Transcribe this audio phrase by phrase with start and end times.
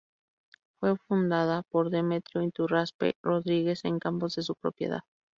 [0.79, 5.01] Fue fundada por Demetrio Iturraspe Rodriguez en campos de su propiedad.